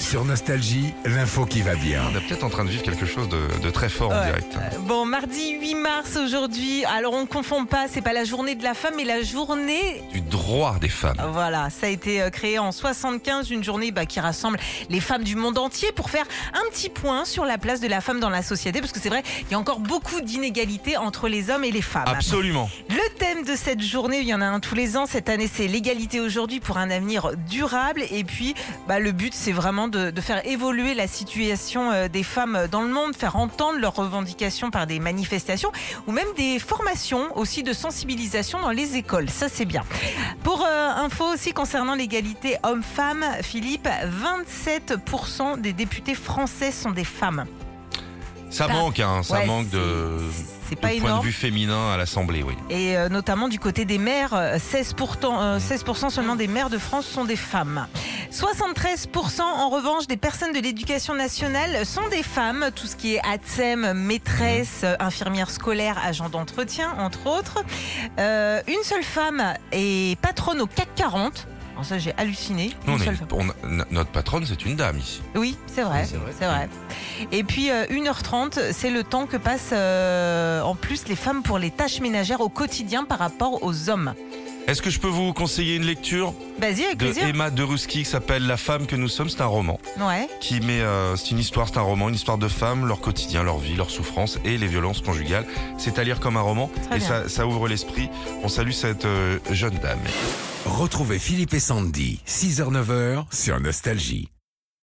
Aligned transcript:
Sur 0.00 0.24
Nostalgie, 0.24 0.92
l'info 1.04 1.46
qui 1.46 1.62
va 1.62 1.76
bien. 1.76 2.02
On 2.12 2.16
est 2.16 2.20
peut-être 2.26 2.42
en 2.42 2.48
train 2.50 2.64
de 2.64 2.70
vivre 2.70 2.82
quelque 2.82 3.06
chose 3.06 3.28
de, 3.28 3.38
de 3.62 3.70
très 3.70 3.88
fort 3.88 4.10
en 4.10 4.14
Ouais. 4.18 4.26
direct. 4.26 4.56
Euh, 4.56 4.78
Bon, 4.80 5.04
mardi 5.04 5.52
8 5.60 5.74
mars 5.76 6.16
aujourd'hui. 6.16 6.84
Alors 6.86 7.12
on 7.12 7.20
ne 7.20 7.26
confond 7.26 7.64
pas, 7.64 7.86
c'est 7.88 8.00
pas 8.00 8.12
la 8.12 8.24
journée 8.24 8.56
de 8.56 8.64
la 8.64 8.74
femme, 8.74 8.94
mais 8.96 9.04
la 9.04 9.22
journée. 9.22 10.02
Du 10.12 10.20
droit 10.22 10.76
des 10.80 10.88
femmes. 10.88 11.18
Voilà, 11.32 11.70
ça 11.70 11.86
a 11.86 11.90
été 11.90 12.20
euh, 12.20 12.30
créé 12.30 12.58
en 12.58 12.72
75, 12.72 13.50
une 13.50 13.62
journée 13.62 13.92
bah, 13.92 14.06
qui 14.06 14.18
rassemble 14.18 14.58
les 14.90 14.98
femmes 15.00 15.22
du 15.22 15.36
monde 15.36 15.56
entier 15.58 15.92
pour 15.92 16.10
faire 16.10 16.26
un 16.54 16.68
petit 16.70 16.88
point 16.88 17.24
sur 17.24 17.44
la 17.44 17.58
place 17.58 17.80
de 17.80 17.86
la 17.86 18.00
femme 18.00 18.18
dans 18.18 18.30
la 18.30 18.42
société, 18.42 18.80
parce 18.80 18.92
que 18.92 18.98
c'est 19.00 19.08
vrai, 19.10 19.22
il 19.42 19.52
y 19.52 19.54
a 19.54 19.58
encore 19.58 19.78
beaucoup 19.78 20.20
d'inégalités 20.20 20.96
entre 20.96 21.28
les 21.28 21.48
hommes 21.50 21.62
et 21.64 21.70
les 21.70 21.82
femmes. 21.82 22.08
Absolument. 22.08 22.68
De 23.48 23.56
cette 23.56 23.80
journée, 23.80 24.20
il 24.20 24.26
y 24.26 24.34
en 24.34 24.42
a 24.42 24.44
un 24.44 24.60
tous 24.60 24.74
les 24.74 24.98
ans. 24.98 25.06
Cette 25.06 25.30
année, 25.30 25.48
c'est 25.50 25.68
l'égalité 25.68 26.20
aujourd'hui 26.20 26.60
pour 26.60 26.76
un 26.76 26.90
avenir 26.90 27.30
durable. 27.48 28.02
Et 28.10 28.22
puis, 28.22 28.54
bah, 28.86 28.98
le 28.98 29.10
but, 29.10 29.32
c'est 29.32 29.52
vraiment 29.52 29.88
de, 29.88 30.10
de 30.10 30.20
faire 30.20 30.46
évoluer 30.46 30.92
la 30.92 31.06
situation 31.06 31.90
euh, 31.90 32.08
des 32.08 32.22
femmes 32.22 32.68
dans 32.70 32.82
le 32.82 32.88
monde, 32.88 33.16
faire 33.16 33.36
entendre 33.36 33.78
leurs 33.78 33.94
revendications 33.94 34.70
par 34.70 34.86
des 34.86 35.00
manifestations 35.00 35.72
ou 36.06 36.12
même 36.12 36.28
des 36.36 36.58
formations 36.58 37.34
aussi 37.38 37.62
de 37.62 37.72
sensibilisation 37.72 38.60
dans 38.60 38.70
les 38.70 38.96
écoles. 38.96 39.30
Ça, 39.30 39.48
c'est 39.48 39.64
bien. 39.64 39.82
Pour 40.44 40.62
euh, 40.66 40.90
info 40.90 41.24
aussi 41.32 41.54
concernant 41.54 41.94
l'égalité 41.94 42.58
homme-femme, 42.64 43.24
Philippe, 43.40 43.88
27% 43.88 45.58
des 45.58 45.72
députés 45.72 46.14
français 46.14 46.70
sont 46.70 46.90
des 46.90 47.04
femmes. 47.04 47.46
Ça 48.50 48.66
Pas- 48.66 48.72
manque, 48.72 48.98
hein, 49.00 49.22
ça 49.22 49.34
Ouais, 49.40 49.46
manque 49.46 49.68
de, 49.70 50.18
c'est- 50.68 50.76
point 51.00 51.18
de 51.18 51.22
vue 51.22 51.32
féminin 51.32 51.90
à 51.92 51.96
l'Assemblée, 51.96 52.42
oui. 52.42 52.54
Et 52.70 52.96
euh, 52.96 53.08
notamment 53.08 53.48
du 53.48 53.58
côté 53.58 53.84
des 53.84 53.98
maires, 53.98 54.32
euh, 54.34 54.58
16%, 54.58 55.38
euh, 55.40 55.58
16% 55.60 56.08
seulement 56.10 56.34
des 56.36 56.46
maires 56.48 56.70
de 56.70 56.78
France 56.78 57.06
sont 57.06 57.24
des 57.24 57.36
femmes. 57.36 57.86
73% 58.30 59.42
en 59.42 59.68
revanche 59.68 60.06
des 60.06 60.16
personnes 60.16 60.52
de 60.52 60.60
l'éducation 60.60 61.14
nationale 61.14 61.84
sont 61.84 62.08
des 62.10 62.22
femmes. 62.22 62.70
Tout 62.74 62.86
ce 62.86 62.96
qui 62.96 63.14
est 63.16 63.20
ATSEM, 63.26 63.92
maîtresse, 63.92 64.80
euh, 64.84 64.96
infirmière 65.00 65.50
scolaire, 65.50 65.98
agent 66.04 66.28
d'entretien, 66.28 66.94
entre 66.98 67.26
autres. 67.26 67.62
Euh, 68.18 68.60
une 68.66 68.82
seule 68.82 69.02
femme 69.04 69.54
est 69.72 70.18
patronne 70.20 70.60
au 70.60 70.66
CAC 70.66 70.88
40. 70.96 71.46
Alors 71.74 71.84
ça, 71.84 71.98
j'ai 71.98 72.12
halluciné. 72.18 72.72
On 72.88 72.98
est- 73.00 73.08
on 73.30 73.48
a- 73.50 73.84
notre 73.92 74.10
patronne, 74.10 74.44
c'est 74.46 74.64
une 74.66 74.74
dame 74.74 74.98
ici. 74.98 75.22
Oui, 75.36 75.56
c'est 75.72 75.82
vrai, 75.82 76.02
Oui, 76.12 76.32
c'est 76.38 76.46
vrai. 76.46 76.68
Et 77.32 77.44
puis 77.44 77.70
euh, 77.70 77.84
1h30, 77.86 78.72
c'est 78.72 78.90
le 78.90 79.04
temps 79.04 79.26
que 79.26 79.36
passent 79.36 79.70
euh, 79.72 80.60
en 80.62 80.74
plus 80.74 81.06
les 81.08 81.16
femmes 81.16 81.42
pour 81.42 81.58
les 81.58 81.70
tâches 81.70 82.00
ménagères 82.00 82.40
au 82.40 82.48
quotidien 82.48 83.04
par 83.04 83.18
rapport 83.18 83.62
aux 83.62 83.88
hommes. 83.90 84.14
Est-ce 84.66 84.82
que 84.82 84.90
je 84.90 84.98
peux 85.00 85.08
vous 85.08 85.32
conseiller 85.32 85.76
une 85.76 85.84
lecture 85.84 86.34
Vas-y, 86.60 86.84
avec 86.84 86.98
de 86.98 87.06
plaisir. 87.06 87.26
Emma 87.26 87.48
de 87.48 87.62
Ruski 87.62 88.00
qui 88.00 88.04
s'appelle 88.04 88.46
La 88.46 88.58
femme 88.58 88.86
que 88.86 88.96
nous 88.96 89.08
sommes? 89.08 89.30
C'est 89.30 89.40
un 89.40 89.46
roman 89.46 89.80
Ouais. 89.98 90.28
qui 90.40 90.60
met, 90.60 90.82
euh, 90.82 91.16
c'est 91.16 91.30
une 91.30 91.38
histoire, 91.38 91.68
c'est 91.68 91.78
un 91.78 91.82
roman, 91.82 92.10
une 92.10 92.14
histoire 92.14 92.36
de 92.36 92.48
femmes, 92.48 92.86
leur 92.86 93.00
quotidien, 93.00 93.42
leur 93.42 93.56
vie, 93.56 93.74
leurs 93.76 93.88
souffrances 93.88 94.38
et 94.44 94.58
les 94.58 94.66
violences 94.66 95.00
conjugales. 95.00 95.46
C'est 95.78 95.98
à 95.98 96.04
lire 96.04 96.20
comme 96.20 96.36
un 96.36 96.42
roman 96.42 96.70
Très 96.88 96.96
et 96.96 96.98
bien. 96.98 97.08
ça, 97.08 97.28
ça 97.30 97.46
ouvre 97.46 97.66
l'esprit. 97.66 98.10
On 98.42 98.48
salue 98.48 98.72
cette 98.72 99.06
euh, 99.06 99.38
jeune 99.50 99.78
dame. 99.78 100.00
Retrouvez 100.66 101.18
Philippe 101.18 101.54
et 101.54 101.60
Sandy, 101.60 102.20
6h-9h 102.26 103.24
sur 103.32 103.58
Nostalgie. 103.60 104.28